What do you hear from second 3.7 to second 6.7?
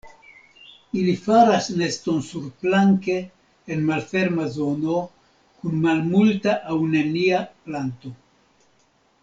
en malferma zono kun malmulta